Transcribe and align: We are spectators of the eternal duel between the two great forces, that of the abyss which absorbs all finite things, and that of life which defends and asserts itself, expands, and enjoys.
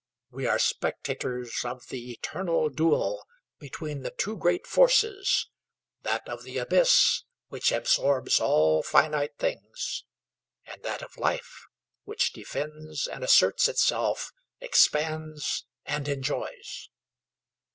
We 0.31 0.47
are 0.47 0.57
spectators 0.57 1.61
of 1.63 1.85
the 1.89 2.09
eternal 2.11 2.69
duel 2.69 3.27
between 3.59 4.01
the 4.01 4.09
two 4.09 4.35
great 4.35 4.65
forces, 4.65 5.47
that 6.01 6.27
of 6.27 6.41
the 6.41 6.57
abyss 6.57 7.21
which 7.49 7.71
absorbs 7.71 8.39
all 8.39 8.81
finite 8.81 9.37
things, 9.37 10.03
and 10.65 10.81
that 10.81 11.03
of 11.03 11.17
life 11.17 11.67
which 12.03 12.33
defends 12.33 13.05
and 13.05 13.23
asserts 13.23 13.67
itself, 13.67 14.31
expands, 14.59 15.65
and 15.85 16.07
enjoys. 16.07 16.89